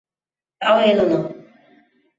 তাও 0.61 0.77
এল 0.81 0.99
না। 1.09 1.19